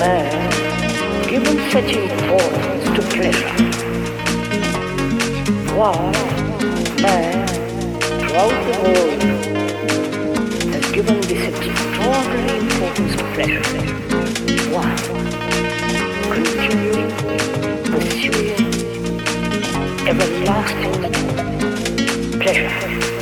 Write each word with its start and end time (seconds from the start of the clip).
man 0.00 1.28
given 1.28 1.58
such 1.70 1.92
importance 1.92 2.84
to 2.96 3.02
pleasure? 3.14 3.52
Why 5.76 5.94
man 7.02 7.46
throughout 8.18 8.56
the 8.66 8.74
world 8.82 9.22
has 10.72 10.84
given 10.92 11.20
this 11.20 11.42
extraordinary 11.52 12.58
importance 12.60 13.12
to 13.16 13.24
pleasure? 13.34 13.66
Why? 14.72 14.88
Continuing, 16.32 17.10
pursuing 17.92 18.64
everlasting 20.08 20.98
pleasure. 22.40 23.19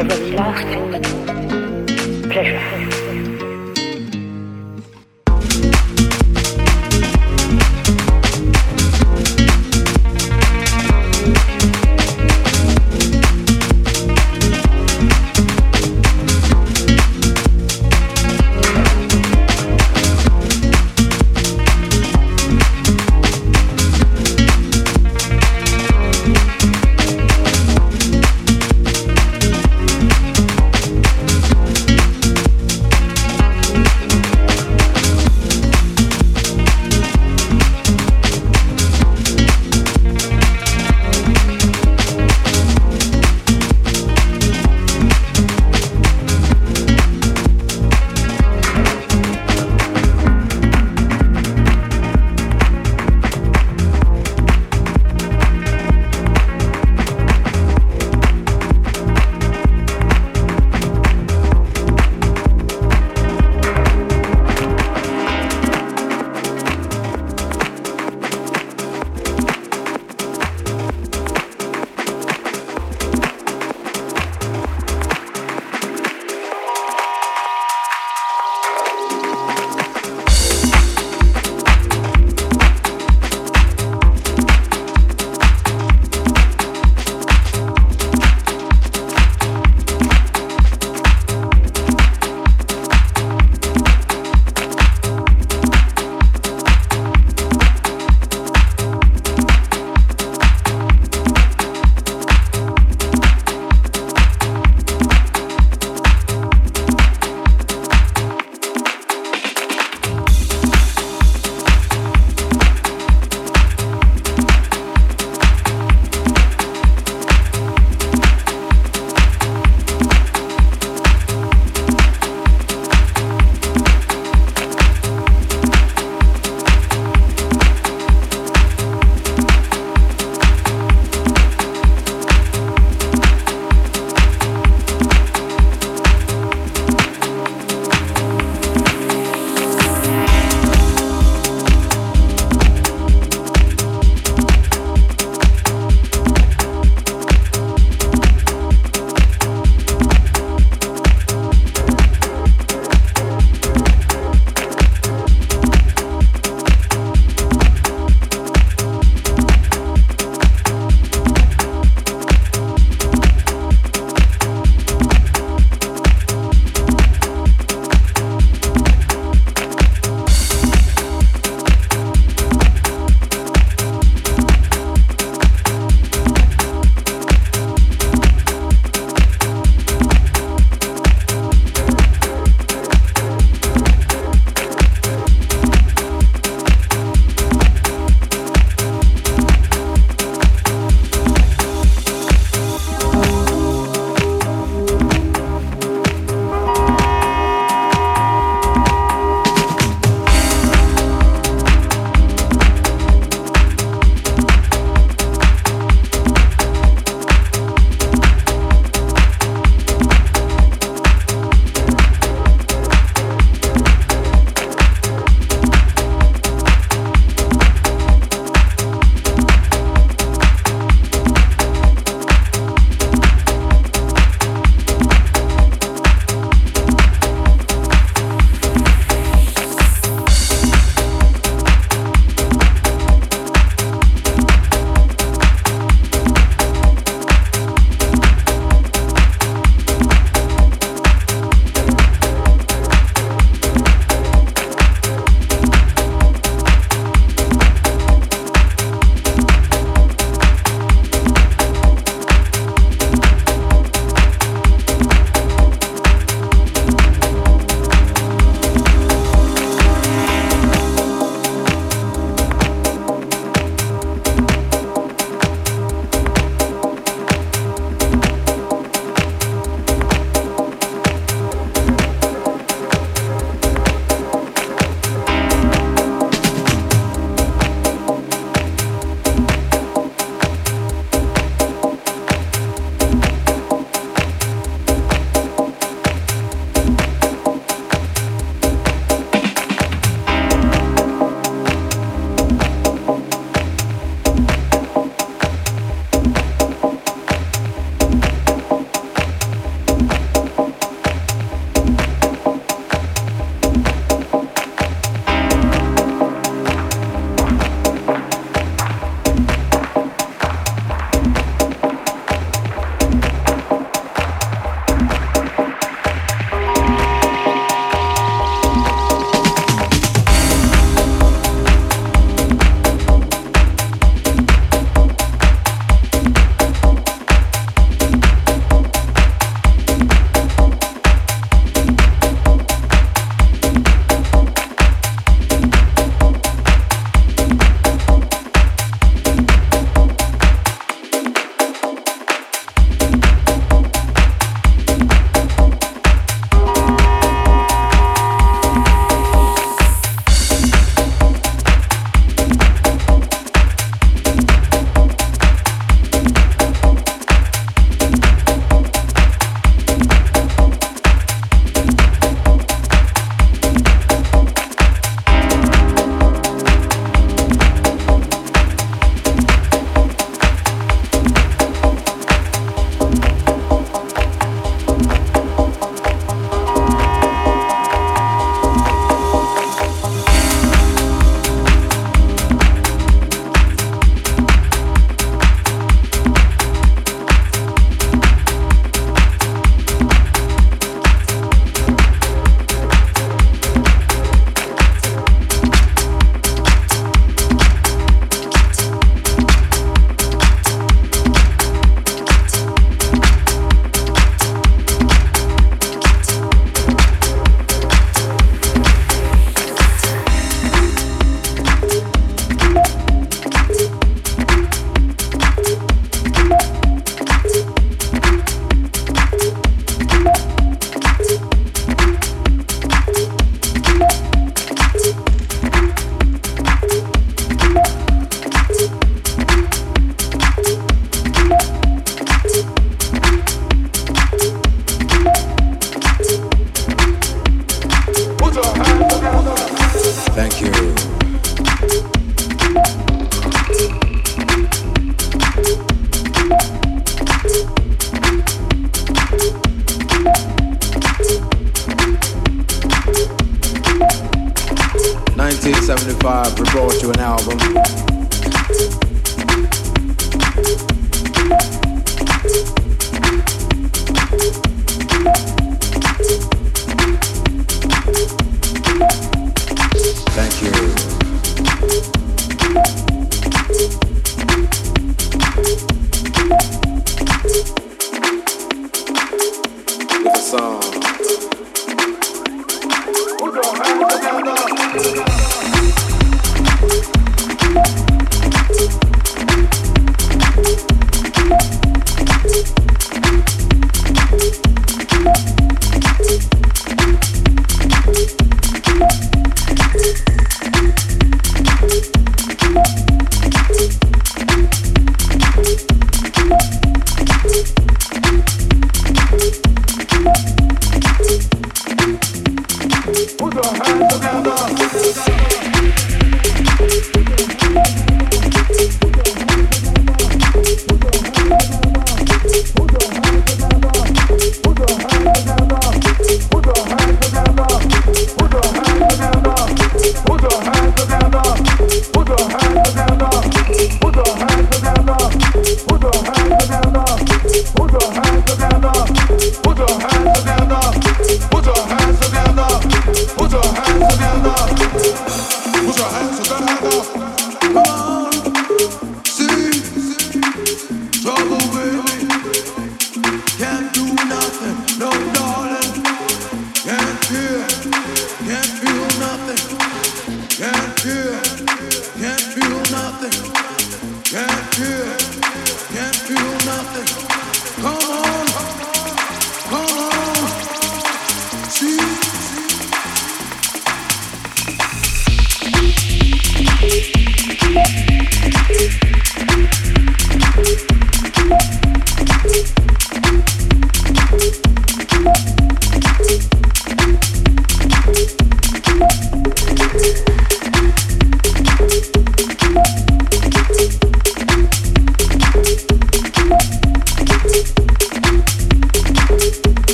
Everlasting 0.00 1.02
pleasure. 2.30 3.09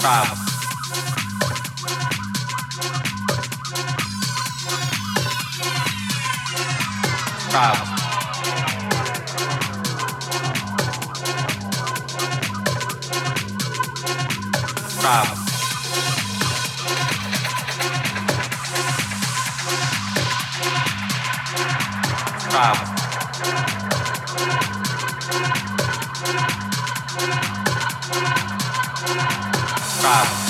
problem. 0.00 0.38
Vibe. 7.50 7.84
Vibe. 15.00 15.36
Vibe. 22.50 22.89
Everybody, 30.12 30.49